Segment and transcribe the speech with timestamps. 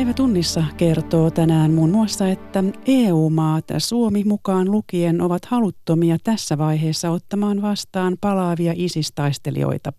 [0.00, 7.10] Päivä tunnissa kertoo tänään muun muassa, että EU-maat, Suomi mukaan lukien, ovat haluttomia tässä vaiheessa
[7.10, 9.92] ottamaan vastaan palaavia isistaistelijoita.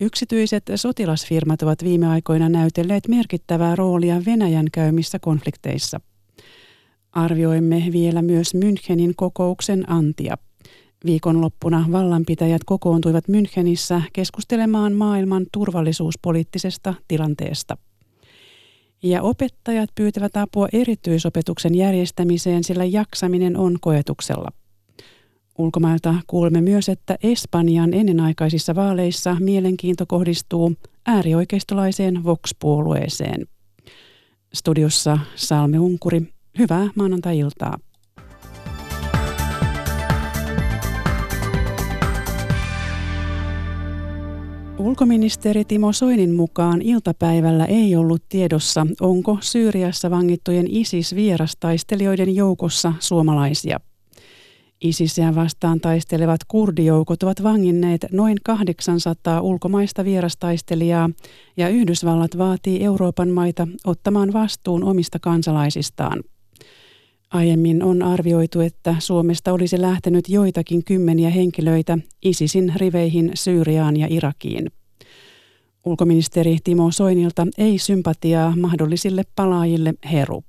[0.00, 6.00] Yksityiset sotilasfirmat ovat viime aikoina näytelleet merkittävää roolia Venäjän käymissä konflikteissa.
[7.12, 10.38] Arvioimme vielä myös Münchenin kokouksen antia.
[11.04, 17.76] Viikonloppuna vallanpitäjät kokoontuivat Münchenissä keskustelemaan maailman turvallisuuspoliittisesta tilanteesta.
[19.02, 24.48] Ja opettajat pyytävät apua erityisopetuksen järjestämiseen, sillä jaksaminen on koetuksella.
[25.58, 30.72] Ulkomailta kuulemme myös, että Espanjan ennenaikaisissa vaaleissa mielenkiinto kohdistuu
[31.06, 33.46] äärioikeistolaiseen Vox-puolueeseen.
[34.54, 36.22] Studiossa Salme Unkuri.
[36.58, 37.78] Hyvää maanantai-iltaa.
[44.78, 53.80] Ulkoministeri Timo Soinin mukaan iltapäivällä ei ollut tiedossa, onko Syyriassa vangittujen ISIS-vierastaistelijoiden joukossa suomalaisia.
[54.80, 61.10] ISISiä vastaan taistelevat kurdijoukot ovat vanginneet noin 800 ulkomaista vierastaistelijaa
[61.56, 66.22] ja Yhdysvallat vaatii Euroopan maita ottamaan vastuun omista kansalaisistaan.
[67.30, 74.70] Aiemmin on arvioitu, että Suomesta olisi lähtenyt joitakin kymmeniä henkilöitä ISISin riveihin Syyriaan ja Irakiin.
[75.84, 80.44] Ulkoministeri Timo Soinilta ei sympatiaa mahdollisille palaajille heru.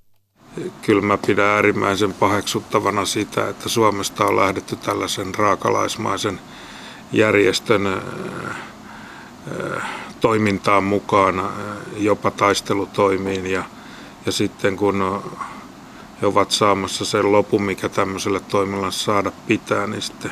[0.81, 6.39] Kyllä mä pidän äärimmäisen paheksuttavana sitä, että Suomesta on lähdetty tällaisen raakalaismaisen
[7.13, 7.81] järjestön
[10.19, 11.49] toimintaan mukaan,
[11.97, 13.63] jopa taistelutoimiin ja,
[14.25, 15.21] ja sitten kun
[16.21, 20.31] he ovat saamassa sen lopun, mikä tämmöiselle toiminnalle saada pitää, niin sitten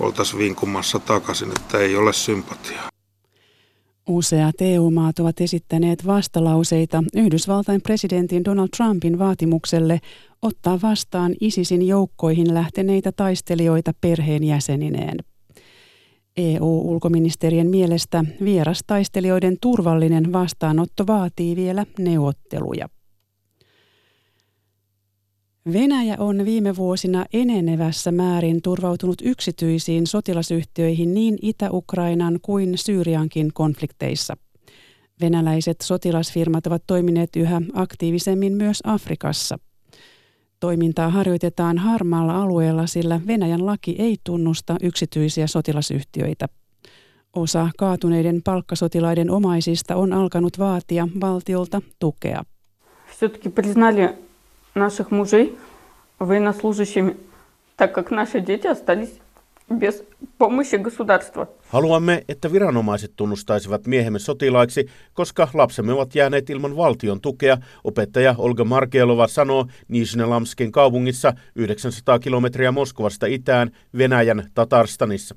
[0.00, 2.88] oltaisiin vinkumassa takaisin, että ei ole sympatiaa.
[4.08, 10.00] Useat EU-maat ovat esittäneet vastalauseita Yhdysvaltain presidentin Donald Trumpin vaatimukselle
[10.42, 15.16] ottaa vastaan ISISin joukkoihin lähteneitä taistelijoita perheenjäsenineen.
[16.36, 22.88] EU-ulkoministerien mielestä vierastaistelijoiden turvallinen vastaanotto vaatii vielä neuvotteluja.
[25.73, 34.37] Venäjä on viime vuosina enenevässä määrin turvautunut yksityisiin sotilasyhtiöihin niin Itä-Ukrainan kuin Syyriankin konflikteissa.
[35.21, 39.59] Venäläiset sotilasfirmat ovat toimineet yhä aktiivisemmin myös Afrikassa.
[40.59, 46.47] Toimintaa harjoitetaan harmaalla alueella, sillä Venäjän laki ei tunnusta yksityisiä sotilasyhtiöitä.
[47.35, 52.43] Osa kaatuneiden palkkasotilaiden omaisista on alkanut vaatia valtiolta tukea.
[53.07, 54.09] Все-таки признали
[54.75, 55.57] наших мужей
[56.19, 57.17] военнослужащими,
[57.75, 59.19] так как наши дети остались
[59.69, 60.03] без
[60.37, 61.47] помощи государства.
[61.67, 68.65] Haluamme, että viranomaiset tunnustaisivat miehemme sotilaiksi, koska lapsemme ovat jääneet ilman valtion tukea, opettaja Olga
[68.65, 75.35] Markelova sanoo Nizhnelamskin kaupungissa 900 kilometriä Moskovasta itään Venäjän Tatarstanissa.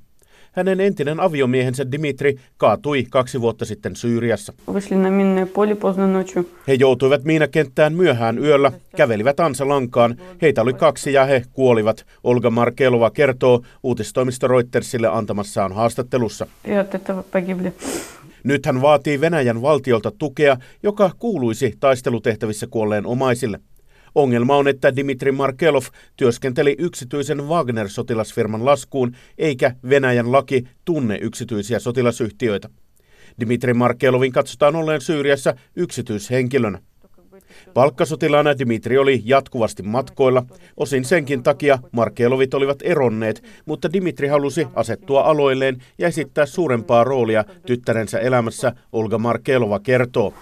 [0.52, 4.54] Hänen entinen aviomiehensä Dimitri kaatui kaksi vuotta sitten Syyriassa.
[6.68, 10.16] He joutuivat miinakenttään myöhään yöllä, kävelivät ansalankaan.
[10.42, 12.06] Heitä oli kaksi ja he kuolivat.
[12.24, 16.48] Olga Markelova kertoo uutistoimisto Reutersille antamassaan haastattelussa.
[18.44, 23.60] Nyt hän vaatii Venäjän valtiolta tukea, joka kuuluisi taistelutehtävissä kuolleen omaisille.
[24.16, 25.84] Ongelma on, että Dimitri Markelov
[26.18, 32.70] työskenteli yksityisen Wagner-sotilasfirman laskuun, eikä Venäjän laki tunne yksityisiä sotilasyhtiöitä.
[33.40, 36.80] Dimitri Markelovin katsotaan olleen Syyriassa yksityishenkilönä.
[37.75, 40.43] Palkkasotilaana Dimitri oli jatkuvasti matkoilla,
[40.77, 47.45] osin senkin takia Markelovit olivat eronneet, mutta Dimitri halusi asettua aloilleen ja esittää suurempaa roolia
[47.67, 50.35] tyttärensä elämässä, Olga Markelova kertoo.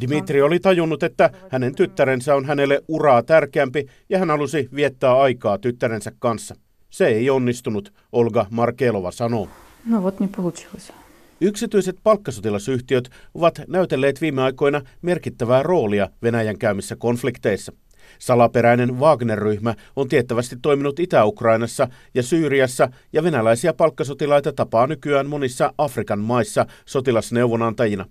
[0.00, 5.58] Dimitri oli tajunnut, että hänen tyttärensä on hänelle uraa tärkeämpi ja hän halusi viettää aikaa
[5.58, 6.54] tyttärensä kanssa.
[6.90, 9.48] Se ei onnistunut, Olga Markelova sanoo.
[9.86, 10.92] No, вот не получилось.
[11.41, 17.73] Yksityiset palkkasotilasyhtiöt ovat näytelleet viime aikoina merkittävää roolia Venäjän käymissä konflikteissa.
[18.19, 26.19] Salaperäinen Wagner-ryhmä on tiettävästi toiminut Itä-Ukrainassa ja Syyriassa ja venäläisiä palkkasotilaita tapaa nykyään monissa Afrikan
[26.19, 28.05] maissa sotilasneuvonantajina.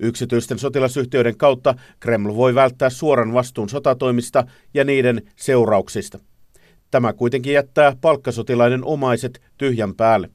[0.00, 4.44] Yksityisten sotilasyhtiöiden kautta Kreml voi välttää suoran vastuun sotatoimista
[4.74, 6.18] ja niiden seurauksista.
[6.90, 10.30] Tämä kuitenkin jättää palkkasotilaiden omaiset tyhjän päälle.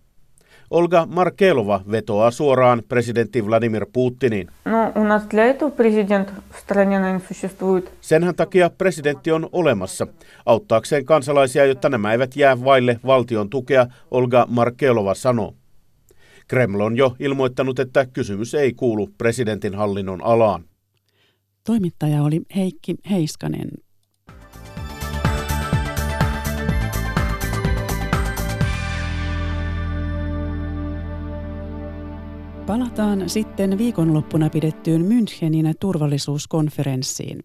[0.70, 4.48] Olga Markelova vetoaa suoraan presidentti Vladimir Putiniin.
[4.64, 7.92] No, у нас для этого президент в стране, наверное, существует.
[8.00, 10.06] Senhän takia presidentti on olemassa,
[10.46, 15.54] auttaakseen kansalaisia, jotta nämä eivät jää vaille valtion tukea, Olga Markelova sanoo.
[16.48, 20.64] Kreml on jo ilmoittanut, että kysymys ei kuulu presidentin hallinnon alaan.
[21.66, 23.70] Toimittaja oli Heikki Heiskanen.
[32.69, 37.43] Palataan sitten viikonloppuna pidettyyn Münchenin turvallisuuskonferenssiin.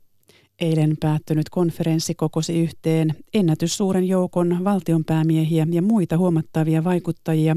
[0.61, 7.57] Eilen päättynyt konferenssi kokosi yhteen ennätyssuuren joukon valtionpäämiehiä ja muita huomattavia vaikuttajia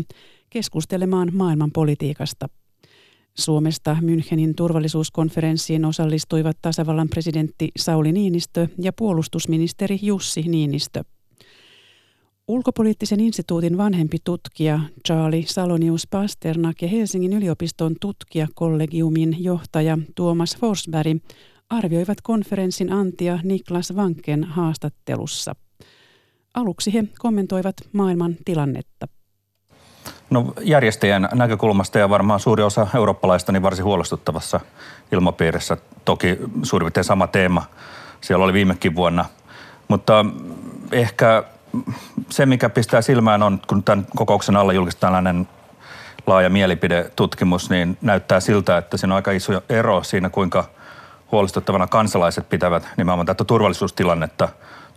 [0.50, 2.50] keskustelemaan maailman politiikasta.
[3.38, 11.04] Suomesta Münchenin turvallisuuskonferenssiin osallistuivat tasavallan presidentti Sauli Niinistö ja puolustusministeri Jussi Niinistö.
[12.48, 21.18] Ulkopoliittisen instituutin vanhempi tutkija Charlie Salonius Pasternak ja Helsingin yliopiston tutkijakollegiumin johtaja Tuomas Forsberg
[21.70, 25.56] arvioivat konferenssin antia Niklas Vanken haastattelussa.
[26.54, 29.08] Aluksi he kommentoivat maailman tilannetta.
[30.30, 34.60] No järjestäjän näkökulmasta ja varmaan suuri osa eurooppalaista niin varsin huolestuttavassa
[35.12, 35.78] ilmapiirissä.
[36.06, 37.64] Toki suurin piirtein sama teema
[38.22, 39.26] siellä oli viimekin vuonna.
[39.88, 40.26] Mutta
[40.92, 41.44] ehkä
[42.30, 45.48] se, mikä pistää silmään on, kun tämän kokouksen alla julkistetaan tällainen
[46.28, 50.66] laaja mielipidetutkimus, niin näyttää siltä, että siinä on aika iso ero siinä, kuinka
[51.32, 54.50] huolestuttavana kansalaiset pitävät nimenomaan tätä turvallisuustilannetta.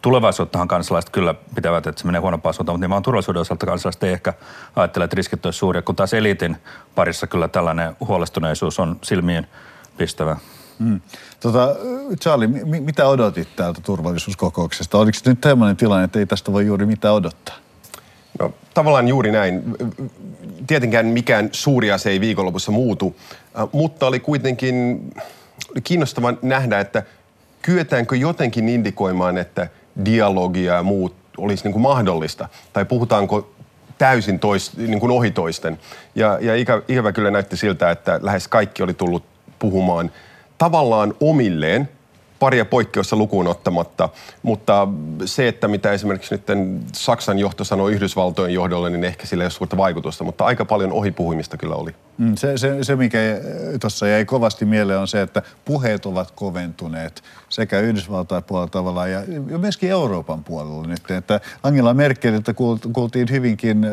[0.03, 4.13] Tulevaisuuttahan kansalaiset kyllä pitävät, että se menee huonompaan suuntaan, mutta nimenomaan turvallisuuden osalta kansalaiset ei
[4.13, 4.35] ehkä
[4.77, 6.57] ajattele, että riskit olisivat suuria, kun taas eliitin
[6.95, 9.47] parissa kyllä tällainen huolestuneisuus on silmiin
[9.97, 10.37] pistävä.
[10.81, 11.01] Mm.
[11.41, 11.77] Tota,
[12.21, 14.99] Charlie, m- mitä odotit täältä turvallisuuskokouksesta?
[14.99, 17.57] Oliko nyt sellainen tilanne, että ei tästä voi juuri mitään odottaa?
[18.41, 19.63] No, tavallaan juuri näin.
[20.67, 23.17] Tietenkään mikään suuri asia ei viikonlopussa muutu,
[23.73, 25.01] mutta oli kuitenkin
[25.71, 27.03] oli kiinnostava nähdä, että
[27.63, 29.69] kyetäänkö jotenkin indikoimaan, että
[30.05, 33.51] dialogia ja muut olisi niin kuin mahdollista, tai puhutaanko
[33.99, 35.79] täysin tois, niin kuin ohi toisten.
[36.15, 39.25] Ja, ja ikä, ikävä kyllä näytti siltä, että lähes kaikki oli tullut
[39.59, 40.11] puhumaan
[40.61, 41.89] tavallaan omilleen–
[42.41, 44.09] paria poikkeusta lukuun ottamatta,
[44.43, 44.89] mutta
[45.25, 46.45] se, että mitä esimerkiksi nyt
[46.93, 50.93] Saksan johto sanoi Yhdysvaltojen johdolle, niin ehkä sillä ei ole suurta vaikutusta, mutta aika paljon
[50.93, 51.95] ohipuhumista kyllä oli.
[52.19, 53.19] Mm, se, se, se, mikä
[53.81, 59.21] tuossa jäi kovasti mieleen, on se, että puheet ovat koventuneet sekä Yhdysvaltain puolella tavallaan ja,
[59.59, 61.11] myöskin Euroopan puolella nyt.
[61.11, 62.55] Että Angela Merkeliltä
[62.93, 63.87] kuultiin hyvinkin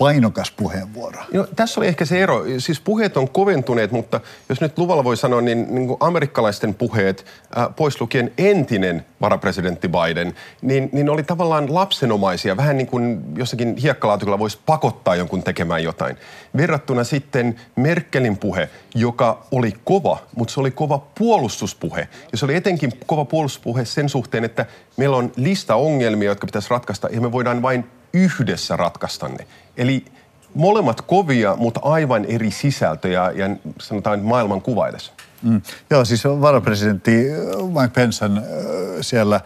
[0.00, 1.20] painokas puheenvuoro.
[1.32, 2.44] No, tässä oli ehkä se ero.
[2.58, 7.26] Siis puheet on koventuneet, mutta jos nyt luvalla voi sanoa, niin, niin kuin amerikkalaisten puheet,
[7.58, 12.56] äh, pois lukien entinen varapresidentti Biden, niin, niin oli tavallaan lapsenomaisia.
[12.56, 16.16] Vähän niin kuin jossakin hiekkalaatikolla voisi pakottaa jonkun tekemään jotain.
[16.56, 22.08] Verrattuna sitten Merkelin puhe, joka oli kova, mutta se oli kova puolustuspuhe.
[22.32, 24.66] Ja se oli etenkin kova puolustuspuhe sen suhteen, että
[24.96, 29.46] meillä on lista ongelmia, jotka pitäisi ratkaista, ja me voidaan vain yhdessä ratkaista ne.
[29.76, 30.04] Eli
[30.54, 35.12] molemmat kovia, mutta aivan eri sisältöjä ja sanotaan maailman kuva edes.
[35.42, 35.62] Mm.
[35.90, 37.10] Joo, siis varapresidentti
[37.66, 38.26] Mike Pence
[39.00, 39.40] siellä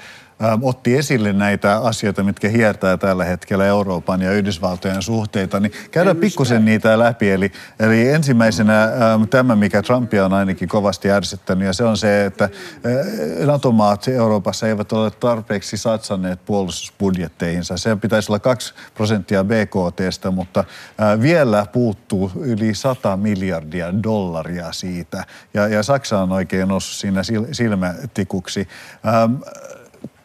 [0.62, 6.64] otti esille näitä asioita, mitkä hiertää tällä hetkellä Euroopan ja Yhdysvaltojen suhteita, niin käydään pikkusen
[6.64, 7.30] niitä läpi.
[7.30, 12.24] Eli, eli ensimmäisenä ähm, tämä, mikä Trumpia on ainakin kovasti ärsyttänyt, ja se on se,
[12.24, 17.76] että äh, NATO-maat Euroopassa eivät ole tarpeeksi satsanneet puolustusbudjetteihinsa.
[17.76, 25.24] Se pitäisi olla 2 prosenttia BKTstä, mutta äh, vielä puuttuu yli 100 miljardia dollaria siitä.
[25.54, 27.22] Ja, ja Saksa on oikein noussut siinä
[27.52, 28.68] silmätikuksi.
[29.06, 29.34] Ähm,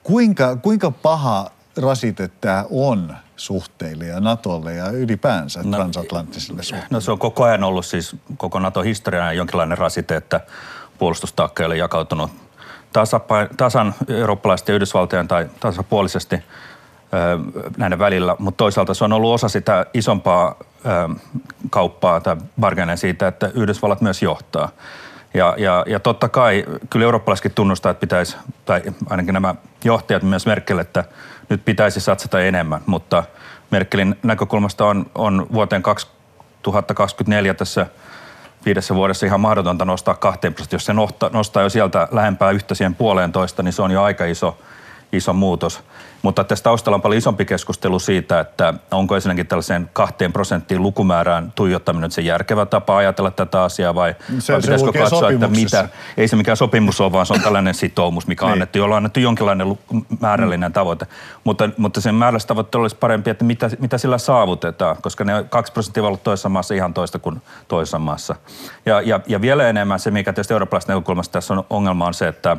[0.10, 6.88] Kuinka, kuinka paha rasite tämä on suhteille ja Natolle ja ylipäänsä no, transatlanttisille suhteille?
[6.90, 10.42] No se on koko ajan ollut siis koko Nato-historiana jonkinlainen rasite, että
[10.98, 12.32] puolustustaakka ei jakautunut
[12.94, 16.42] tasapain, tasan eurooppalaisten ja Yhdysvaltojen tai tasapuolisesti ö,
[17.78, 21.20] näiden välillä, mutta toisaalta se on ollut osa sitä isompaa ö,
[21.70, 24.70] kauppaa tai bargainen siitä, että Yhdysvallat myös johtaa.
[25.34, 30.46] Ja, ja, ja totta kai kyllä eurooppalaiskin tunnustaa, että pitäisi, tai ainakin nämä johtajat myös
[30.46, 31.04] Merkel, että
[31.50, 33.24] nyt pitäisi satsata enemmän, mutta
[33.72, 37.88] Merkelin näkökulmasta on, on vuoteen 2024 tässä
[38.66, 40.76] viidessä vuodessa ihan mahdotonta nostaa kahteen prosenttia.
[40.76, 44.26] Jos se nostaa, nostaa jo sieltä lähempää yhtä siihen puoleentoista, niin se on jo aika
[44.26, 44.58] iso,
[45.12, 45.84] iso muutos.
[46.22, 51.54] Mutta tässä taustalla on paljon isompi keskustelu siitä, että onko ensinnäkin tällaiseen kahteen prosenttiin lukumäärään
[51.56, 55.90] tuijottaminen se järkevä tapa ajatella tätä asiaa vai, se, vai pitäisikö se katsoa, että mitä,
[56.18, 58.54] ei se mikään sopimus ole, vaan se on tällainen sitoumus, mikä on niin.
[58.54, 59.78] annettu, jolla on annettu jonkinlainen
[60.20, 61.08] määrällinen tavoite.
[61.44, 65.74] Mutta, mutta sen määrällistä tavoite olisi parempi, että mitä, mitä sillä saavutetaan, koska ne kaksi
[65.74, 68.36] prosenttia voi olla toisessa maassa ihan toista kuin toisessa maassa.
[68.86, 72.28] Ja, ja, ja vielä enemmän se, mikä tietysti eurooppalaisesta näkökulmasta tässä on ongelma on se,
[72.28, 72.58] että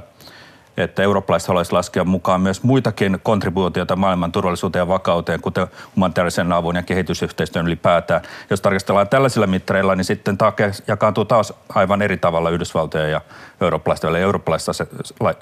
[0.77, 6.77] että eurooppalaiset haluaisivat laskea mukaan myös muitakin kontribuutioita maailman turvallisuuteen ja vakauteen, kuten humanitaarisen avun
[6.77, 8.23] ja kehitysyhteistyön ylipäätään.
[8.51, 13.21] Jos tarkastellaan tällaisilla mittareilla, niin sitten taake jakaantuu taas aivan eri tavalla Yhdysvaltojen ja
[13.61, 14.25] eurooppalaisten välillä.
[14.25, 14.89] Eurooppalaiset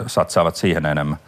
[0.06, 1.18] satsaavat siihen enemmän.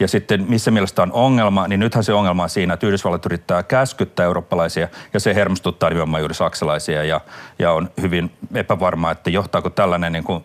[0.00, 3.62] Ja sitten missä mielestä on ongelma, niin nythän se ongelma on siinä, että Yhdysvallat yrittää
[3.62, 7.20] käskyttää eurooppalaisia ja se hermostuttaa nimenomaan juuri saksalaisia ja,
[7.58, 10.44] ja on hyvin epävarmaa, että johtaako tällainen niin kuin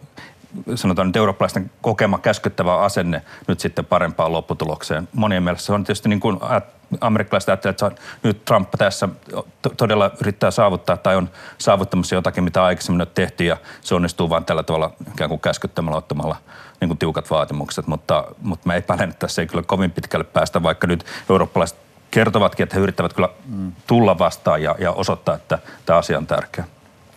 [0.75, 5.08] sanotaan nyt eurooppalaisten kokema käskyttävä asenne nyt sitten parempaan lopputulokseen.
[5.13, 6.39] Monien mielestä se on tietysti niin kuin
[7.01, 9.10] amerikkalaiset ajattelevat, että nyt Trump tässä
[9.77, 14.46] todella yrittää saavuttaa tai on saavuttamassa jotakin, mitä aikaisemmin on tehty ja se onnistuu vain
[14.46, 16.36] tällä tavalla ikään kuin käskyttämällä ottamalla
[16.81, 20.63] niin kuin tiukat vaatimukset, mutta, mutta mä epäilen, että tässä ei kyllä kovin pitkälle päästä,
[20.63, 21.77] vaikka nyt eurooppalaiset
[22.12, 23.29] kertovatkin, että he yrittävät kyllä
[23.88, 26.65] tulla vastaan ja, ja osoittaa, että tämä asia on tärkeä.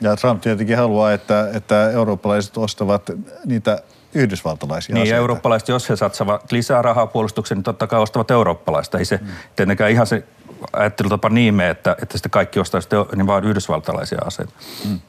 [0.04, 3.02] Ja Trump tietenkin haluaa, että, että eurooppalaiset ostavat
[3.46, 3.82] niitä
[4.14, 5.16] yhdysvaltalaisia Niin, aseita.
[5.16, 8.98] eurooppalaiset, jos he satsavat lisää rahaa puolustukseen, niin totta kai ostavat eurooppalaista.
[8.98, 9.28] Ei se mm.
[9.56, 10.24] tietenkään ihan se
[10.72, 14.52] ajattelutapa niin mene, että, että sitten kaikki ostaisi niin vaan yhdysvaltalaisia aseita.
[14.88, 15.00] Mm.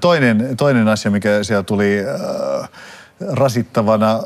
[0.00, 1.98] Toinen, toinen asia, mikä siellä tuli
[2.62, 2.68] äh,
[3.32, 4.22] rasittavana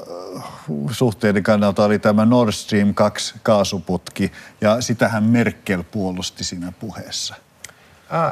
[0.91, 7.35] suhteiden kannalta oli tämä Nord Stream 2 kaasuputki, ja sitähän Merkel puolusti siinä puheessa.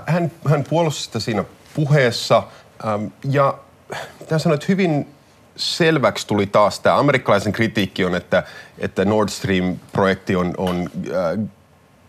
[0.07, 2.42] Hän, hän puolusti sitä siinä puheessa,
[3.30, 3.58] ja
[4.28, 5.08] tämä sanoa, että hyvin
[5.56, 8.42] selväksi tuli taas tämä amerikkalaisen kritiikki on, että,
[8.78, 11.48] että Nord Stream-projekti on, on äh,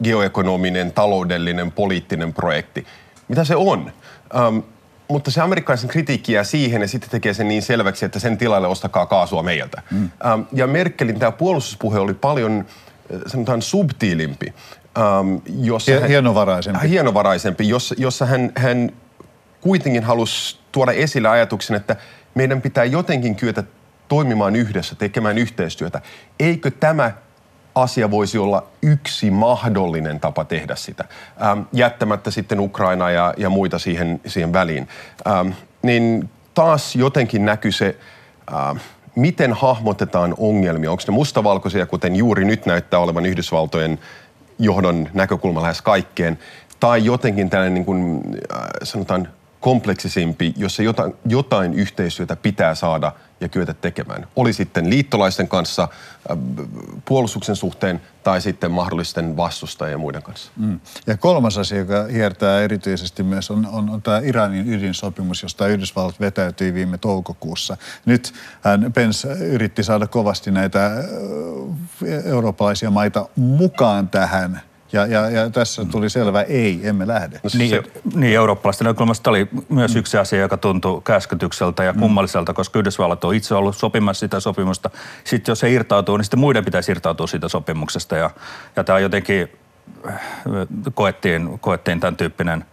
[0.03, 2.85] geoekonominen, taloudellinen, poliittinen projekti.
[3.27, 3.91] Mitä se on?
[4.35, 4.57] Ähm,
[5.07, 8.67] mutta se amerikkalaisen kritiikki jää siihen ja sitten tekee sen niin selväksi, että sen tilalle
[8.67, 9.81] ostakaa kaasua meiltä.
[9.91, 10.09] Mm.
[10.25, 12.65] Ähm, ja Merkelin tämä puolustuspuhe oli paljon,
[13.27, 14.53] sanotaan, subtiilimpi.
[14.97, 16.89] Ähm, jossa hän, hienovaraisempi.
[16.89, 18.91] Hienovaraisempi, jossa, jossa hän, hän
[19.61, 21.95] kuitenkin halusi tuoda esille ajatuksen, että
[22.35, 23.63] meidän pitää jotenkin kyetä
[24.07, 26.01] toimimaan yhdessä, tekemään yhteistyötä.
[26.39, 27.11] Eikö tämä
[27.75, 31.05] asia voisi olla yksi mahdollinen tapa tehdä sitä,
[31.41, 34.87] ähm, jättämättä sitten Ukraina ja, ja muita siihen, siihen väliin.
[35.27, 35.49] Ähm,
[35.81, 37.97] niin taas jotenkin näkyy se,
[38.53, 38.81] äh,
[39.15, 40.91] miten hahmotetaan ongelmia.
[40.91, 43.99] Onko ne mustavalkoisia, kuten juuri nyt näyttää olevan Yhdysvaltojen
[44.59, 46.39] johdon näkökulma lähes kaikkeen,
[46.79, 48.21] tai jotenkin tällainen niin kuin,
[48.53, 49.27] äh, sanotaan
[49.59, 53.11] kompleksisempi, jossa jotain, jotain yhteistyötä pitää saada
[53.41, 54.27] ja kyetä tekemään.
[54.35, 56.37] Oli sitten liittolaisten kanssa äh,
[57.05, 60.51] puolustuksen suhteen tai sitten mahdollisten vastustajien ja muiden kanssa.
[60.57, 60.79] Mm.
[61.07, 66.19] Ja kolmas asia, joka hiertää erityisesti myös, on, on, on tämä Iranin ydinsopimus, josta Yhdysvallat
[66.19, 67.77] vetäytyi viime toukokuussa.
[68.05, 70.93] Nyt hän Pence yritti saada kovasti näitä äh,
[72.25, 77.39] eurooppalaisia maita mukaan tähän ja, ja, ja tässä tuli selvä ei, emme lähde.
[77.57, 77.83] Niin, se...
[78.15, 81.99] niin, eurooppalaisten näkökulmasta oli myös yksi asia, joka tuntui käskytykseltä ja mm.
[81.99, 84.89] kummalliselta, koska Yhdysvallat on itse ollut sopimassa sitä sopimusta.
[85.23, 88.17] Sitten jos se irtautuu, niin sitten muiden pitäisi irtautua siitä sopimuksesta.
[88.17, 88.29] Ja,
[88.75, 89.51] ja tämä jotenkin
[90.07, 90.21] äh,
[90.93, 92.65] koettiin, koettiin tämän tyyppinen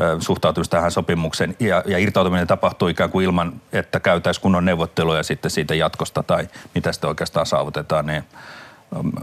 [0.00, 5.22] äh, suhtautumista tähän sopimukseen ja, ja irtautuminen tapahtui ikään kuin ilman, että käytäisiin kunnon neuvotteluja
[5.22, 8.24] sitten siitä jatkosta tai mitä sitten oikeastaan saavutetaan, niin–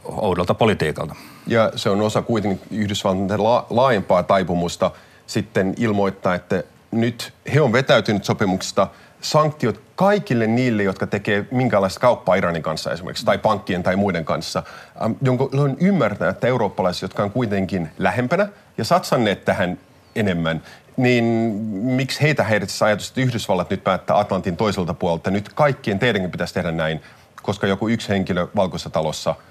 [0.04, 1.16] oudolta politiikalta.
[1.48, 4.92] Ja se on osa kuitenkin Yhdysvaltain laajempaa taipumusta
[5.28, 8.88] sitten ilmoittaa, että nyt he on vetäytynyt sopimuksesta
[9.22, 14.64] sanktiot kaikille niille, jotka tekee minkälaista kauppaa Iranin kanssa esimerkiksi, tai pankkien tai muiden kanssa,
[15.22, 18.48] jolloin ymmärtää, että eurooppalaiset, jotka on kuitenkin lähempänä
[18.78, 19.80] ja satsanneet tähän
[20.16, 20.64] enemmän,
[20.98, 21.24] niin
[21.84, 26.54] miksi heitä häiritsisi ajatus, että Yhdysvallat nyt päättää Atlantin toiselta puolelta, nyt kaikkien teidänkin pitäisi
[26.54, 27.02] tehdä näin,
[27.42, 29.36] koska joku yksi henkilö valkoisessa talossa–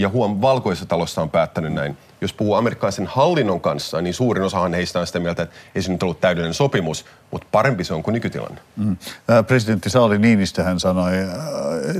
[0.00, 1.96] ja huom, valkoisessa talossa on päättänyt näin.
[2.20, 5.92] Jos puhuu amerikkalaisen hallinnon kanssa, niin suurin osahan heistä on sitä mieltä, että ei se
[5.92, 8.60] nyt ollut täydellinen sopimus, mutta parempi se on kuin nykytilanne.
[8.76, 8.96] Mm.
[9.46, 11.12] Presidentti Sauli Niinistö hän sanoi,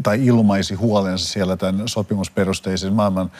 [0.02, 3.30] tai ilmaisi huolensa siellä tämän sopimusperusteisen maailman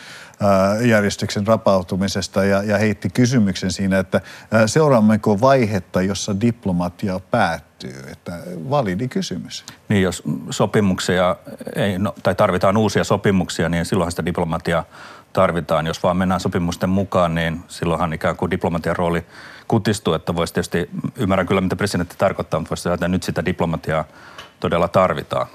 [0.85, 4.21] järjestyksen rapautumisesta ja, ja heitti kysymyksen siinä, että
[4.67, 8.39] seuraammeko vaihetta, jossa diplomatia päättyy, että
[8.71, 9.65] validi kysymys.
[9.89, 11.37] Niin, jos sopimuksia
[11.77, 14.85] ei, no, tai tarvitaan uusia sopimuksia, niin silloinhan sitä diplomatiaa
[15.33, 15.87] tarvitaan.
[15.87, 19.27] Jos vaan mennään sopimusten mukaan, niin silloinhan ikään kuin diplomatian rooli
[19.69, 24.05] kutistuu, että voisi tietysti, ymmärrän kyllä mitä presidentti tarkoittaa, mutta voisi että nyt sitä diplomatiaa
[24.61, 25.47] todella tarvitaan.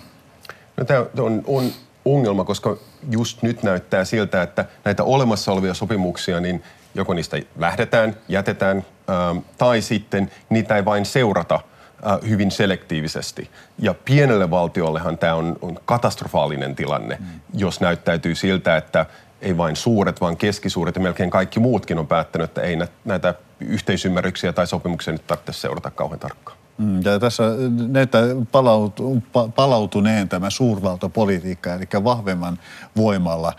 [0.78, 1.72] No, tämä on, on
[2.06, 2.78] ongelma, koska
[3.12, 6.64] just nyt näyttää siltä, että näitä olemassa olevia sopimuksia, niin
[6.96, 13.50] joko niistä lähdetään, jätetään, ähm, tai sitten niitä ei vain seurata äh, hyvin selektiivisesti.
[13.80, 17.26] Ja pienelle valtiollehan tämä on, on katastrofaalinen tilanne, mm.
[17.54, 19.06] jos näyttäytyy siltä, että
[19.42, 24.54] ei vain suuret, vaan keskisuuret ja melkein kaikki muutkin on päättänyt, että ei näitä yhteisymmärryksiä
[24.54, 26.58] tai sopimuksia nyt tarvitse seurata kauhean tarkkaan.
[26.78, 27.44] Mm, ja tässä
[27.88, 29.24] näyttää palautu,
[29.56, 32.60] palautuneen tämä suurvaltapolitiikka, eli vahvemman
[32.98, 33.54] voimalla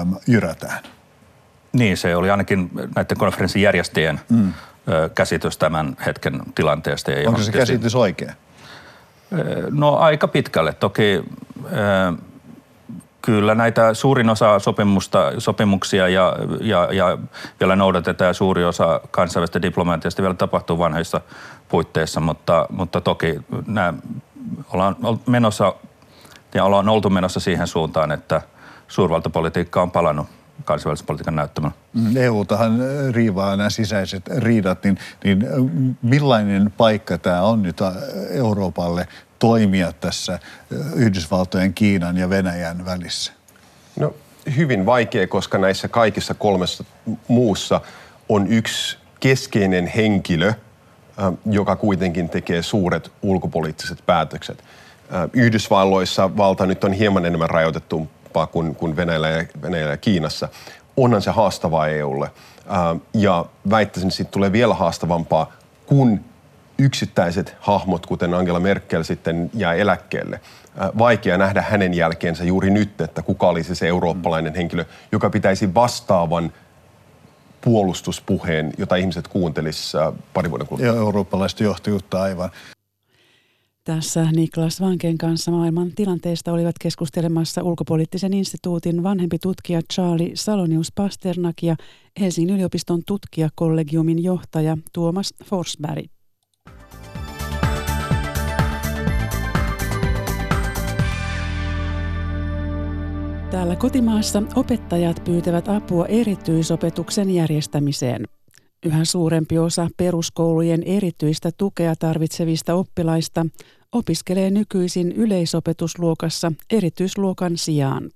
[0.00, 0.82] äm, jyrätään.
[1.72, 4.52] Niin, se oli ainakin näiden konferenssin järjestäjien mm.
[5.14, 7.12] käsitys tämän hetken tilanteesta.
[7.26, 8.32] Onko se käsitys oikein?
[9.70, 10.72] No aika pitkälle.
[10.72, 11.24] Toki
[13.22, 17.18] Kyllä näitä suurin osa sopimusta, sopimuksia ja, ja, ja
[17.60, 21.20] vielä noudatetaan ja suuri osa kansainvälistä diplomaatiasta vielä tapahtuu vanhoissa
[21.68, 23.94] puitteissa, mutta, mutta toki nämä
[24.72, 24.96] ollaan
[25.26, 25.74] menossa
[26.54, 28.42] ja ollaan oltu menossa siihen suuntaan, että
[28.88, 30.26] suurvaltapolitiikka on palannut
[30.64, 31.74] kansainvälisen politiikan näyttämällä.
[31.94, 32.78] Mm, EU-tahan
[33.10, 35.46] riivaa nämä sisäiset riidat, niin, niin
[36.02, 37.76] millainen paikka tämä on nyt
[38.30, 39.08] Euroopalle
[39.40, 40.38] toimia tässä
[40.94, 43.32] Yhdysvaltojen, Kiinan ja Venäjän välissä?
[43.96, 44.14] No
[44.56, 46.84] hyvin vaikea, koska näissä kaikissa kolmessa
[47.28, 47.80] muussa
[48.28, 50.52] on yksi keskeinen henkilö,
[51.46, 54.64] joka kuitenkin tekee suuret ulkopoliittiset päätökset.
[55.32, 60.48] Yhdysvalloissa valta nyt on hieman enemmän rajoitettumpaa kuin, kuin Venäjällä, ja, Venäjällä ja Kiinassa.
[60.96, 62.30] Onhan se haastavaa EUlle.
[63.14, 65.52] Ja väittäisin, että siitä tulee vielä haastavampaa,
[65.86, 66.20] kun
[66.80, 70.40] yksittäiset hahmot, kuten Angela Merkel, sitten jää eläkkeelle.
[70.98, 76.52] Vaikea nähdä hänen jälkeensä juuri nyt, että kuka olisi se eurooppalainen henkilö, joka pitäisi vastaavan
[77.60, 80.92] puolustuspuheen, jota ihmiset kuuntelisivat pari vuoden kuluttua.
[80.92, 82.50] Ja eurooppalaista johtajuutta aivan.
[83.84, 91.62] Tässä Niklas Vanken kanssa maailman tilanteesta olivat keskustelemassa ulkopoliittisen instituutin vanhempi tutkija Charlie Salonius Pasternak
[91.62, 91.76] ja
[92.20, 96.06] Helsingin yliopiston tutkijakollegiumin johtaja Tuomas Forsberg.
[103.50, 108.24] Täällä kotimaassa opettajat pyytävät apua erityisopetuksen järjestämiseen.
[108.86, 113.46] Yhä suurempi osa peruskoulujen erityistä tukea tarvitsevista oppilaista
[113.92, 118.10] opiskelee nykyisin yleisopetusluokassa erityisluokan sijaan.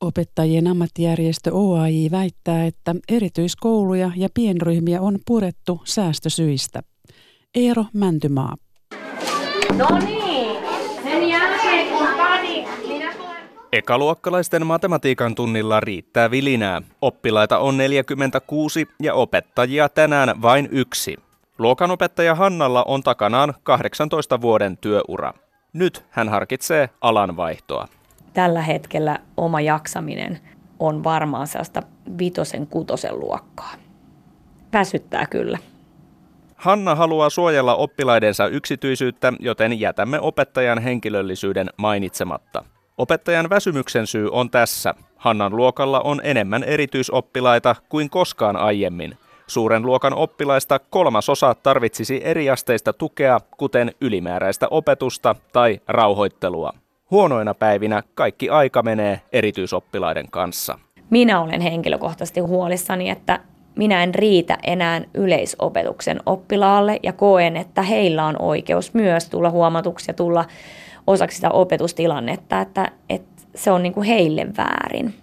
[0.00, 6.80] Opettajien ammattijärjestö OAJ väittää, että erityiskouluja ja pienryhmiä on purettu säästösyistä.
[7.54, 8.56] Eero Mäntymaa.
[9.78, 10.56] No niin,
[11.02, 12.64] sen jälkeen kun pani
[13.72, 16.82] Ekaluokkalaisten matematiikan tunnilla riittää vilinää.
[17.02, 21.16] Oppilaita on 46 ja opettajia tänään vain yksi.
[21.58, 25.32] Luokanopettaja Hannalla on takanaan 18 vuoden työura.
[25.72, 27.88] Nyt hän harkitsee alanvaihtoa.
[28.32, 30.38] Tällä hetkellä oma jaksaminen
[30.78, 31.82] on varmaan sellaista
[32.18, 33.72] vitosen kutosen luokkaa.
[34.72, 35.58] Väsyttää kyllä.
[36.56, 42.64] Hanna haluaa suojella oppilaidensa yksityisyyttä, joten jätämme opettajan henkilöllisyyden mainitsematta.
[43.00, 44.94] Opettajan väsymyksen syy on tässä.
[45.16, 49.18] Hannan luokalla on enemmän erityisoppilaita kuin koskaan aiemmin.
[49.46, 56.72] Suuren luokan oppilaista kolmasosa tarvitsisi eriasteista tukea, kuten ylimääräistä opetusta tai rauhoittelua.
[57.10, 60.78] Huonoina päivinä kaikki aika menee erityisoppilaiden kanssa.
[61.10, 63.40] Minä olen henkilökohtaisesti huolissani, että
[63.76, 70.10] minä en riitä enää yleisopetuksen oppilaalle ja koen, että heillä on oikeus myös tulla huomatuksi
[70.10, 70.44] ja tulla
[71.06, 75.14] osaksi sitä opetustilannetta, että, että se on niin kuin heille väärin.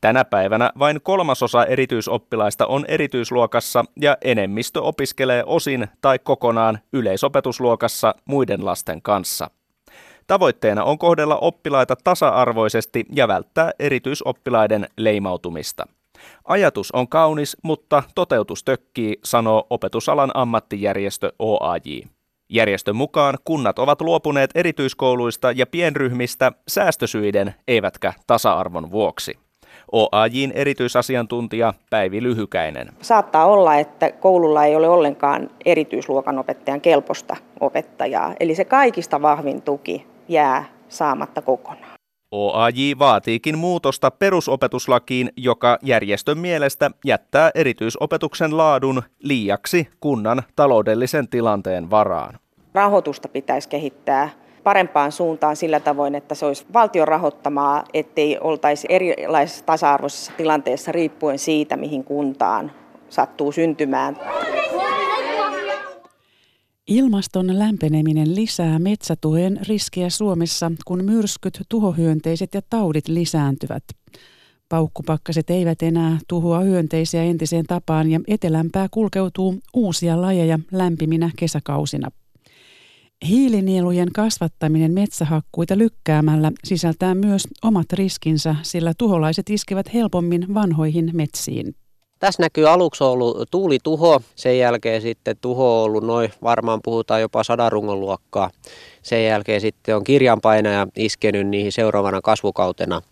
[0.00, 8.64] Tänä päivänä vain kolmasosa erityisoppilaista on erityisluokassa ja enemmistö opiskelee osin tai kokonaan yleisopetusluokassa muiden
[8.64, 9.50] lasten kanssa.
[10.26, 15.86] Tavoitteena on kohdella oppilaita tasa-arvoisesti ja välttää erityisoppilaiden leimautumista.
[16.44, 22.00] Ajatus on kaunis, mutta toteutus tökkii, sanoo opetusalan ammattijärjestö OAJ.
[22.54, 29.38] Järjestön mukaan kunnat ovat luopuneet erityiskouluista ja pienryhmistä säästösyiden eivätkä tasa-arvon vuoksi.
[29.92, 32.88] OAJin erityisasiantuntija Päivi Lyhykäinen.
[33.02, 39.62] Saattaa olla, että koululla ei ole ollenkaan erityisluokan opettajan kelposta opettajaa, eli se kaikista vahvin
[39.62, 41.92] tuki jää saamatta kokonaan.
[42.30, 52.41] OAJ vaatiikin muutosta perusopetuslakiin, joka järjestön mielestä jättää erityisopetuksen laadun liiaksi kunnan taloudellisen tilanteen varaan.
[52.74, 54.30] Rahoitusta pitäisi kehittää
[54.64, 61.38] parempaan suuntaan sillä tavoin, että se olisi valtion rahoittamaa, ettei oltaisi erilaisessa tasa-arvoisessa tilanteessa riippuen
[61.38, 62.72] siitä, mihin kuntaan
[63.08, 64.16] sattuu syntymään.
[66.88, 73.84] Ilmaston lämpeneminen lisää metsätuhojen riskiä Suomessa, kun myrskyt, tuhohyönteiset ja taudit lisääntyvät.
[74.68, 82.10] Paukkupakkaset eivät enää tuhoa hyönteisiä entiseen tapaan ja etelämpää kulkeutuu uusia lajeja lämpiminä kesäkausina.
[83.28, 91.74] Hiilinielujen kasvattaminen metsähakkuita lykkäämällä sisältää myös omat riskinsä, sillä tuholaiset iskevät helpommin vanhoihin metsiin.
[92.18, 97.44] Tässä näkyy aluksi ollut tuulituho, sen jälkeen sitten tuho on ollut noin, varmaan puhutaan jopa
[97.44, 98.50] sadan rungon luokkaa.
[99.02, 103.02] Sen jälkeen sitten on kirjanpainaja iskenyt niihin seuraavana kasvukautena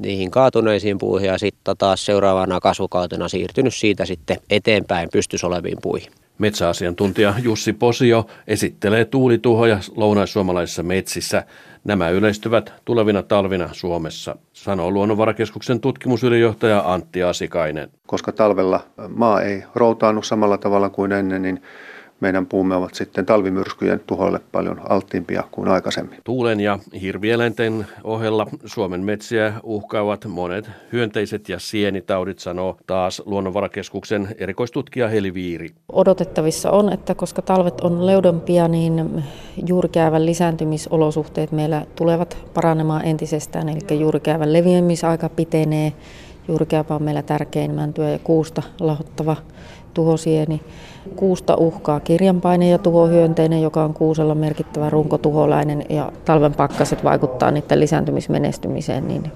[0.00, 6.12] niihin kaatuneisiin puihin ja sitten taas seuraavana kasvukautena siirtynyt siitä sitten eteenpäin pystys oleviin puihin.
[6.42, 11.44] Metsäasiantuntija Jussi Posio esittelee tuulituhoja lounaissuomalaisissa metsissä.
[11.84, 17.90] Nämä yleistyvät tulevina talvina Suomessa, sanoo Luonnonvarakeskuksen tutkimusylijohtaja Antti Asikainen.
[18.06, 21.62] Koska talvella maa ei routaannu samalla tavalla kuin ennen, niin
[22.22, 26.18] meidän puumme ovat sitten talvimyrskyjen tuhoille paljon alttiimpia kuin aikaisemmin.
[26.24, 35.08] Tuulen ja hirvieläinten ohella Suomen metsiä uhkaavat monet hyönteiset ja sienitaudit, sanoo taas Luonnonvarakeskuksen erikoistutkija
[35.08, 35.68] Heli Viiri.
[35.92, 39.24] Odotettavissa on, että koska talvet on leudompia, niin
[39.66, 45.92] juurikäävän lisääntymisolosuhteet meillä tulevat paranemaan entisestään, eli juurikäävän leviämisaika pitenee.
[46.48, 49.36] Juurikääpä on meillä tärkein mäntyä ja kuusta lahottava
[49.94, 50.60] tuhosieni.
[51.16, 57.80] Kuusta uhkaa kirjanpaine ja tuhohyönteinen, joka on kuusella merkittävä runkotuholainen ja talven pakkaset vaikuttaa niiden
[57.80, 59.32] lisääntymismenestymiseen, niin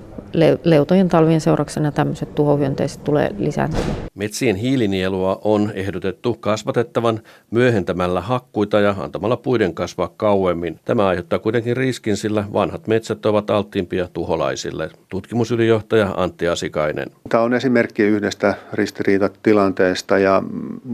[0.65, 3.91] leutojen talvien seurauksena tämmöiset tuhohyönteiset tulee lisääntymään.
[4.15, 10.81] Metsien hiilinielua on ehdotettu kasvatettavan myöhentämällä hakkuita ja antamalla puiden kasvaa kauemmin.
[10.85, 14.91] Tämä aiheuttaa kuitenkin riskin, sillä vanhat metsät ovat alttiimpia tuholaisille.
[15.09, 17.07] Tutkimusylijohtaja Antti Asikainen.
[17.29, 20.43] Tämä on esimerkki yhdestä ristiriitatilanteesta ja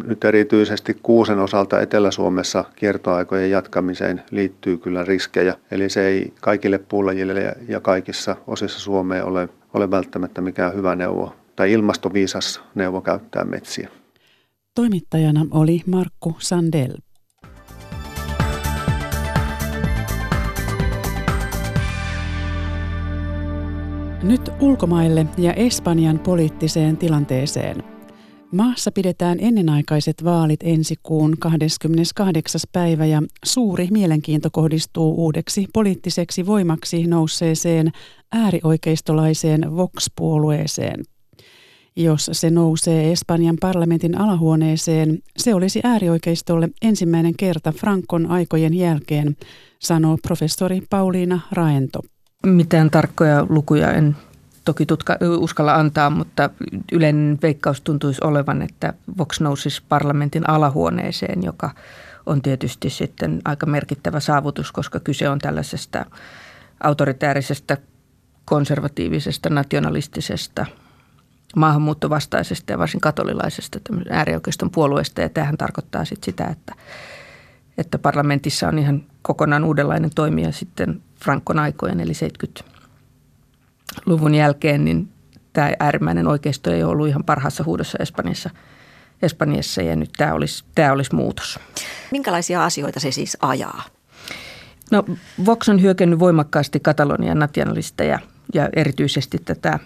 [0.07, 0.62] nyt erityisesti
[1.03, 5.55] kuusen osalta Etelä-Suomessa kiertoaikojen jatkamiseen liittyy kyllä riskejä.
[5.71, 11.35] Eli se ei kaikille puulajille ja kaikissa osissa Suomea ole, ole välttämättä mikään hyvä neuvo
[11.57, 13.89] tai ilmastoviisas neuvo käyttää metsiä.
[14.75, 16.93] Toimittajana oli Markku Sandel.
[24.23, 27.92] Nyt ulkomaille ja Espanjan poliittiseen tilanteeseen.
[28.53, 32.61] Maassa pidetään ennenaikaiset vaalit ensi kuun 28.
[32.73, 37.93] päivä ja suuri mielenkiinto kohdistuu uudeksi poliittiseksi voimaksi nousseeseen
[38.33, 41.05] äärioikeistolaiseen Vox-puolueeseen.
[41.97, 49.37] Jos se nousee Espanjan parlamentin alahuoneeseen, se olisi äärioikeistolle ensimmäinen kerta Frankon aikojen jälkeen,
[49.79, 52.01] sanoo professori Pauliina Raento.
[52.47, 54.17] Mitään tarkkoja lukuja en
[54.65, 56.51] toki tutka, uskalla antaa, mutta
[56.93, 61.71] yleinen veikkaus tuntuisi olevan, että Vox nousisi parlamentin alahuoneeseen, joka
[62.27, 66.07] on tietysti sitten aika merkittävä saavutus, koska kyse on tällaisesta
[66.83, 67.77] autoritäärisestä,
[68.45, 70.67] konservatiivisesta, nationalistisesta,
[71.57, 73.79] maahanmuuttovastaisesta ja varsin katolilaisesta
[74.11, 75.21] äärioikeiston puolueesta.
[75.21, 76.75] Ja tämähän tarkoittaa sitten sitä, että,
[77.79, 82.82] että parlamentissa on ihan kokonaan uudenlainen toimija sitten Frankon aikojen, eli 70
[84.07, 85.09] luvun jälkeen, niin
[85.53, 88.51] tämä äärimmäinen oikeisto ei ollut ihan parhaassa huudossa Espanjassa,
[89.23, 91.59] Espanjassa ja nyt tämä olisi, tämä olisi muutos.
[92.11, 93.83] Minkälaisia asioita se siis ajaa?
[94.91, 95.05] No
[95.47, 98.19] Vox on hyökännyt voimakkaasti Katalonian nationalisteja
[98.55, 99.79] ja erityisesti tätä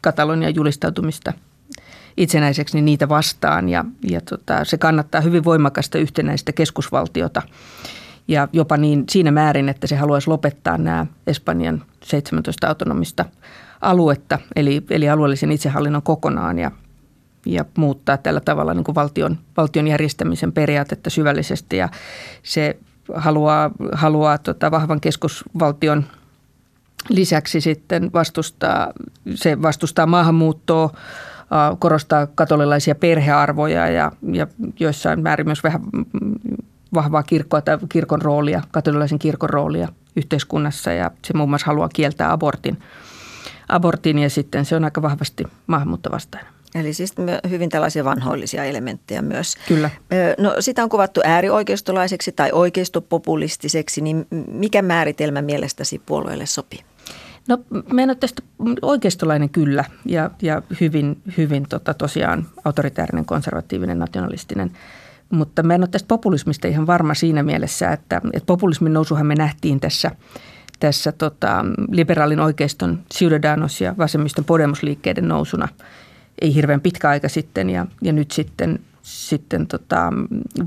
[0.00, 1.32] Katalonian julistautumista
[2.16, 7.42] itsenäiseksi niin niitä vastaan ja, ja tota, se kannattaa hyvin voimakasta yhtenäistä keskusvaltiota
[8.28, 13.24] ja jopa niin siinä määrin, että se haluaisi lopettaa nämä Espanjan 17 autonomista
[13.80, 16.70] aluetta, eli, eli alueellisen itsehallinnon kokonaan ja,
[17.46, 21.76] ja muuttaa tällä tavalla niin kuin valtion, valtion järjestämisen periaatetta syvällisesti.
[21.76, 21.88] Ja
[22.42, 22.76] se
[23.14, 26.04] haluaa, haluaa tota, vahvan keskusvaltion
[27.08, 28.92] lisäksi sitten vastustaa,
[29.34, 30.90] se vastustaa maahanmuuttoa,
[31.78, 34.46] korostaa katolilaisia perhearvoja ja, ja
[34.80, 35.80] joissain määrin myös vähän
[36.94, 42.32] vahvaa kirkkoa tai kirkon roolia, katolilaisen kirkon roolia yhteiskunnassa ja se muun muassa haluaa kieltää
[42.32, 42.78] abortin,
[43.68, 46.52] abortin ja sitten se on aika vahvasti maahanmuuttovastainen.
[46.74, 47.14] Eli siis
[47.50, 49.56] hyvin tällaisia vanhoillisia elementtejä myös.
[49.68, 49.90] Kyllä.
[50.38, 56.80] No sitä on kuvattu äärioikeistolaiseksi tai oikeistopopulistiseksi, niin mikä määritelmä mielestäsi puolueelle sopii?
[57.48, 57.58] No
[57.92, 58.42] meidän tästä
[58.82, 64.70] oikeistolainen kyllä ja, ja hyvin, hyvin tota, tosiaan autoritäärinen, konservatiivinen, nationalistinen–
[65.32, 69.34] mutta mä en ole tästä populismista ihan varma siinä mielessä, että, että populismin nousuhan me
[69.34, 70.10] nähtiin tässä,
[70.80, 75.68] tässä tota, liberaalin oikeiston Ciudadanos ja vasemmiston Podemos-liikkeiden nousuna
[76.40, 80.12] ei hirveän pitkä aika sitten ja, ja nyt sitten sitten tota,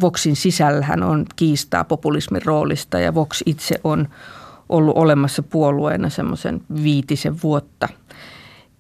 [0.01, 4.07] Voxin sisällähän on kiistaa populismin roolista ja Vox itse on
[4.69, 7.87] ollut olemassa puolueena semmoisen viitisen vuotta.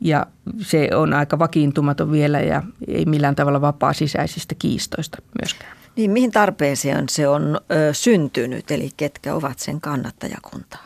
[0.05, 0.25] Ja
[0.61, 5.77] se on aika vakiintumaton vielä ja ei millään tavalla vapaa sisäisistä kiistoista myöskään.
[5.95, 10.85] Niin, mihin tarpeeseen se on ö, syntynyt, eli ketkä ovat sen kannattajakuntaa?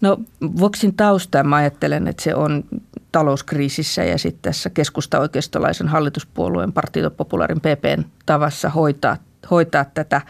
[0.00, 0.18] No
[0.60, 2.64] Voxin tausta mä ajattelen, että se on
[3.12, 9.16] talouskriisissä ja sitten tässä keskusta-oikeistolaisen hallituspuolueen Partito Popularin PPn tavassa hoitaa,
[9.50, 10.20] hoitaa tätä.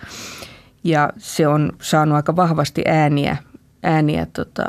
[0.85, 3.37] Ja se on saanut aika vahvasti ääniä,
[3.83, 4.65] ääniä tota,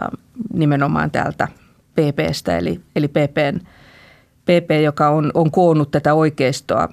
[0.53, 1.47] nimenomaan täältä
[1.95, 3.59] PPstä, eli, eli PPn,
[4.43, 6.89] PP, joka on, on koonnut tätä oikeistoa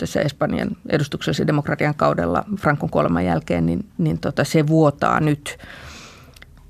[0.00, 5.58] tässä Espanjan edustuksellisen demokratian kaudella Frankon kuoleman jälkeen, niin, niin tota, se vuotaa nyt.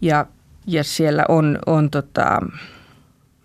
[0.00, 0.26] Ja,
[0.66, 2.38] ja siellä on, on tota,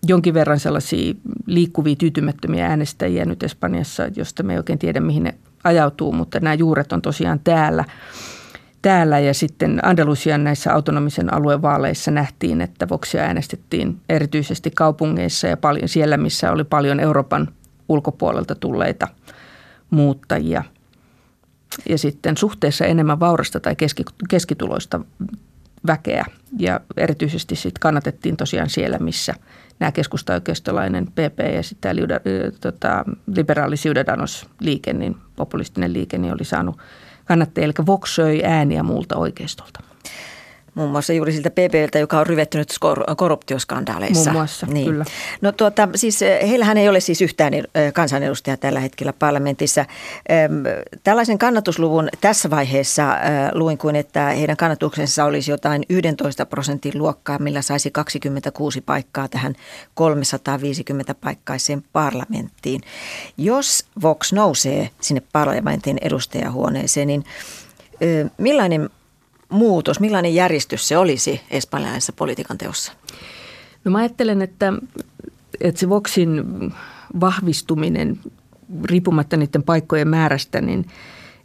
[0.06, 1.14] jonkin verran sellaisia
[1.46, 6.54] liikkuvia tyytymättömiä äänestäjiä nyt Espanjassa, josta me ei oikein tiedä, mihin ne ajautuu, mutta nämä
[6.54, 7.84] juuret on tosiaan täällä.
[8.86, 15.56] Täällä ja sitten Andalusian näissä autonomisen alueen vaaleissa nähtiin, että Voxia äänestettiin erityisesti kaupungeissa ja
[15.56, 17.48] paljon siellä, missä oli paljon Euroopan
[17.88, 19.08] ulkopuolelta tulleita
[19.90, 20.64] muuttajia.
[21.88, 23.76] Ja sitten suhteessa enemmän vaurasta tai
[24.28, 25.00] keskituloista
[25.86, 26.24] väkeä.
[26.58, 29.34] Ja erityisesti sitten kannatettiin tosiaan siellä, missä
[29.78, 32.20] nämä keskusta-oikeistolainen PP ja sitten tämä
[32.60, 33.04] tota,
[33.36, 36.76] liberaali Ciudadanos-liike, niin populistinen liike, niin oli saanut
[37.26, 37.64] kannattajia.
[37.64, 39.80] Eli Vox söi ääniä muulta oikeistolta
[40.76, 42.68] muun muassa juuri siltä PPltä, joka on ryvettynyt
[43.16, 44.30] korruptioskandaaleissa.
[44.30, 44.86] Muun muassa, niin.
[44.86, 45.04] kyllä.
[45.40, 49.84] No tuota, siis eh, heillähän ei ole siis yhtään eh, kansanedustajaa tällä hetkellä parlamentissa.
[51.04, 57.38] Tällaisen kannatusluvun tässä vaiheessa eh, luin kuin, että heidän kannatuksensa olisi jotain 11 prosentin luokkaa,
[57.38, 59.54] millä saisi 26 paikkaa tähän
[59.94, 62.80] 350 paikkaiseen parlamenttiin.
[63.36, 67.24] Jos Vox nousee sinne parlamentin edustajahuoneeseen, niin
[68.38, 68.90] millainen
[69.48, 72.92] muutos, millainen järjestys se olisi espanjalaisessa politiikan teossa?
[73.84, 74.72] No mä ajattelen, että,
[75.60, 76.44] että se Voxin
[77.20, 78.18] vahvistuminen
[78.84, 80.86] riippumatta niiden paikkojen määrästä, niin,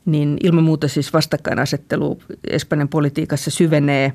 [0.05, 4.13] niin ilman muuta siis vastakkainasettelu Espanjan politiikassa syvenee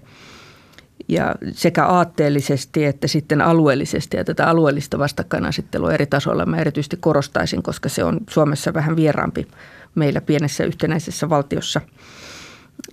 [1.09, 4.17] ja sekä aatteellisesti että sitten alueellisesti.
[4.17, 9.49] Ja tätä alueellista vastakkainasettelua eri tasoilla mä erityisesti korostaisin, koska se on Suomessa vähän vieraampi
[9.95, 11.81] meillä pienessä yhtenäisessä valtiossa–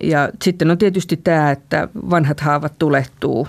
[0.02, 3.48] ja sitten on tietysti tämä, että vanhat haavat tulehtuu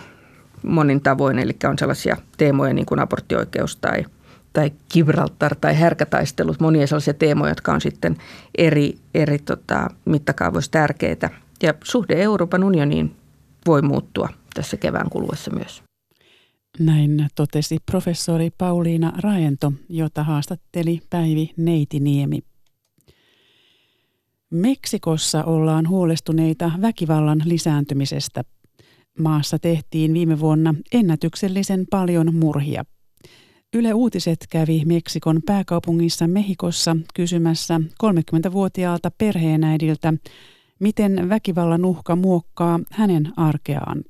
[0.64, 4.06] monin tavoin, eli on sellaisia teemoja niin kuin aborttioikeus tai,
[4.54, 8.18] tai Gibraltar tai härkätaistelut, monia sellaisia teemoja, jotka on sitten
[8.58, 11.30] eri, eri tota, mittakaavoissa tärkeitä.
[11.64, 13.16] Ja suhde Euroopan unioniin
[13.66, 15.84] voi muuttua tässä kevään kuluessa myös.
[16.80, 22.40] Näin totesi professori Pauliina Raento, jota haastatteli Päivi Neitiniemi.
[24.56, 28.44] Meksikossa ollaan huolestuneita väkivallan lisääntymisestä.
[29.20, 32.86] Maassa tehtiin viime vuonna ennätyksellisen paljon murhia.
[33.74, 40.14] Yle Uutiset kävi Meksikon pääkaupungissa Mehikossa kysymässä 30-vuotiaalta perheenäidiltä,
[40.80, 44.04] miten väkivallan uhka muokkaa hänen arkeaan.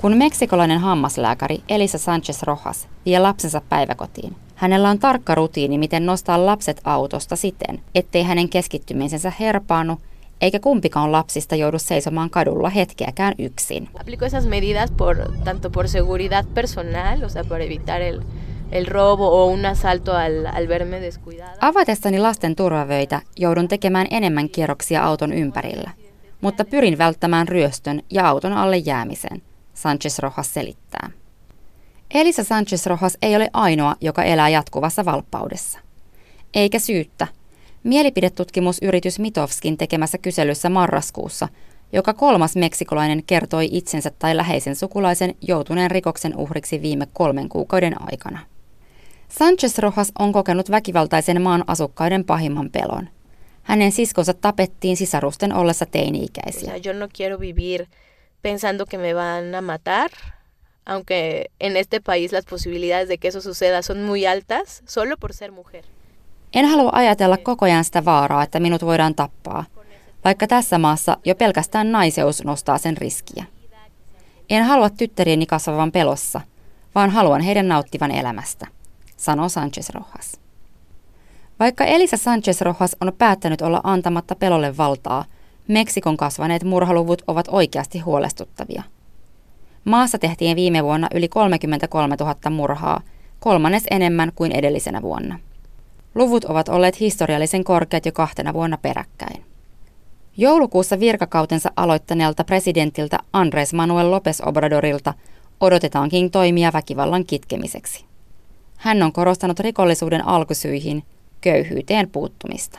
[0.00, 6.46] Kun meksikolainen hammaslääkäri Elisa Sanchez Rojas vie lapsensa päiväkotiin– Hänellä on tarkka rutiini, miten nostaa
[6.46, 10.00] lapset autosta siten, ettei hänen keskittymisensä herpaannu
[10.40, 13.88] eikä kumpikaan lapsista joudu seisomaan kadulla hetkeäkään yksin.
[14.00, 18.22] Aplico esas medidas por, tanto por seguridad personal, o sea, por evitar el,
[18.72, 21.52] el robo o un asalto al, al verme descuidada.
[21.60, 25.90] Avatessani lasten turvavöitä joudun tekemään enemmän kierroksia auton ympärillä,
[26.40, 29.42] mutta pyrin välttämään ryöstön ja auton alle jäämisen,
[29.78, 31.10] Sanchez Rojas selittää.
[32.14, 35.78] Elisa Sanchez Rojas ei ole ainoa, joka elää jatkuvassa valppaudessa.
[36.54, 37.26] Eikä syyttä.
[37.84, 41.48] Mielipidetutkimusyritys Mitovskin tekemässä kyselyssä marraskuussa
[41.92, 48.38] joka kolmas meksikolainen kertoi itsensä tai läheisen sukulaisen joutuneen rikoksen uhriksi viime kolmen kuukauden aikana.
[49.28, 53.08] Sanchez Rojas on kokenut väkivaltaisen maan asukkaiden pahimman pelon.
[53.62, 56.72] Hänen siskonsa tapettiin sisarusten ollessa teini-ikäisiä.
[56.86, 57.86] Yo no quiero vivir
[58.42, 60.10] pensando que me van a matar
[60.88, 65.32] aunque en este país las posibilidades de que eso suceda son muy altas, solo por
[65.32, 65.84] ser mujer.
[66.52, 69.64] En halua ajatella koko ajan sitä vaaraa, että minut voidaan tappaa,
[70.24, 73.44] vaikka tässä maassa jo pelkästään naiseus nostaa sen riskiä.
[74.50, 76.40] En halua tyttärieni kasvavan pelossa,
[76.94, 78.66] vaan haluan heidän nauttivan elämästä,
[79.16, 80.40] sanoo Sanchez Rojas.
[81.60, 85.24] Vaikka Elisa Sanchez Rojas on päättänyt olla antamatta pelolle valtaa,
[85.68, 88.82] Meksikon kasvaneet murhaluvut ovat oikeasti huolestuttavia–
[89.88, 93.00] Maassa tehtiin viime vuonna yli 33 000 murhaa,
[93.40, 95.38] kolmannes enemmän kuin edellisenä vuonna.
[96.14, 99.44] Luvut ovat olleet historiallisen korkeat jo kahtena vuonna peräkkäin.
[100.36, 105.14] Joulukuussa virkakautensa aloittaneelta presidentiltä Andres Manuel López Obradorilta
[105.60, 108.04] odotetaankin toimia väkivallan kitkemiseksi.
[108.76, 111.02] Hän on korostanut rikollisuuden alkusyihin,
[111.40, 112.78] köyhyyteen puuttumista.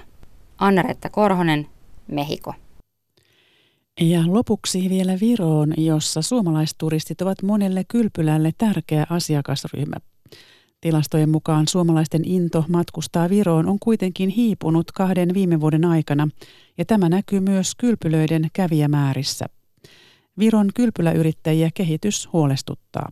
[0.57, 1.67] Anna-Retta Korhonen,
[2.07, 2.53] Mehiko.
[4.01, 9.95] Ja lopuksi vielä Viroon, jossa suomalaisturistit ovat monelle kylpylälle tärkeä asiakasryhmä.
[10.81, 16.27] Tilastojen mukaan suomalaisten into matkustaa Viroon on kuitenkin hiipunut kahden viime vuoden aikana,
[16.77, 19.45] ja tämä näkyy myös kylpylöiden kävijämäärissä.
[20.39, 23.09] Viron kylpyläyrittäjiä kehitys huolestuttaa.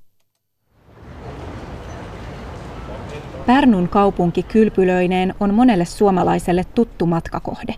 [3.46, 7.76] Pärnun kaupunki kylpylöineen on monelle suomalaiselle tuttu matkakohde.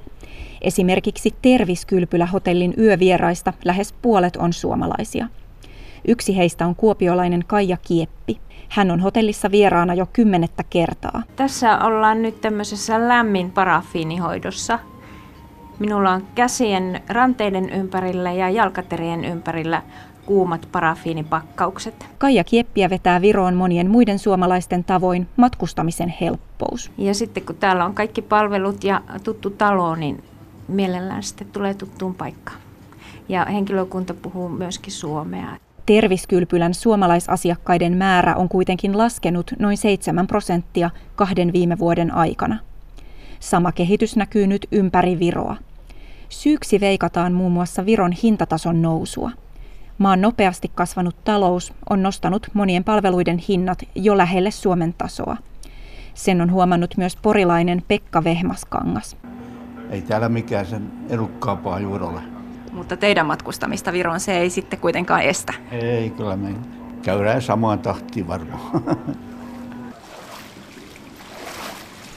[0.62, 5.28] Esimerkiksi Terviskylpylä-hotellin yövieraista lähes puolet on suomalaisia.
[6.08, 8.40] Yksi heistä on kuopiolainen Kaija Kieppi.
[8.70, 11.24] Hän on hotellissa vieraana jo kymmenettä kertaa.
[11.36, 14.80] Tässä ollaan nyt tämmöisessä lämmin parafiinihoidossa.
[15.80, 19.82] Minulla on käsien ranteiden ympärillä ja jalkaterien ympärillä
[20.26, 22.06] kuumat parafiinipakkaukset.
[22.18, 26.92] Kaija Kieppiä vetää Viroon monien muiden suomalaisten tavoin matkustamisen helppous.
[26.98, 30.24] Ja sitten kun täällä on kaikki palvelut ja tuttu talo, niin
[30.70, 32.58] mielellään sitten tulee tuttuun paikkaan.
[33.30, 35.58] Ja henkilökunta puhuu myöskin suomea.
[35.86, 42.60] Terviskylpylän suomalaisasiakkaiden määrä on kuitenkin laskenut noin 7 prosenttia kahden viime vuoden aikana.
[43.40, 45.56] Sama kehitys näkyy nyt ympäri Viroa.
[46.30, 49.32] Syyksi veikataan muun muassa Viron hintatason nousua.
[49.98, 55.38] Maan nopeasti kasvanut talous on nostanut monien palveluiden hinnat jo lähelle Suomen tasoa.
[56.14, 59.18] Sen on huomannut myös porilainen Pekka Vehmaskangas.
[59.90, 62.22] Ei täällä mikään sen edukkaampaa juuri ole.
[62.72, 65.54] Mutta teidän matkustamista Viroon se ei sitten kuitenkaan estä.
[65.72, 66.56] Ei, kyllä me
[67.02, 68.84] käydään samaan tahtiin varmaan.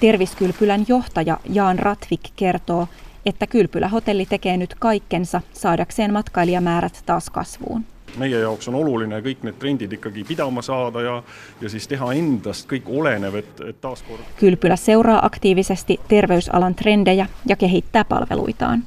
[0.00, 2.88] Terviskylpylän johtaja Jaan Ratvik kertoo,
[3.26, 7.84] että Kylpylä-hotelli tekee nyt kaikkensa saadakseen matkailijamäärät taas kasvuun.
[8.16, 11.22] Meie jaoks on oluline kõik need trendid ikkagi pidama saada ja,
[11.60, 14.20] ja siis teha endast kõik olenev, et, et taaskord...
[14.36, 18.82] Kylpylä seuraa aktiivisesti terveysalan trendejä ja kehittää palveluitaan.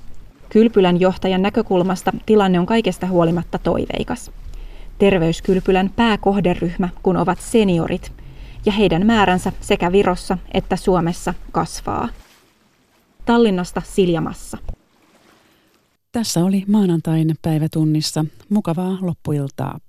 [0.50, 4.32] Kylpylän johtajan näkökulmasta tilanne on kaikesta huolimatta toiveikas.
[5.00, 8.12] Terveyskylpylän pääkohderyhmä, kun ovat seniorit,
[8.66, 12.10] ja heidän määränsä sekä Virossa että Suomessa kasvaa.
[13.26, 14.58] Tallinnasta Siljamassa.
[16.16, 18.26] Tässä oli maanantain päivätunnissa.
[18.50, 19.80] Mukavaa loppuiltaa.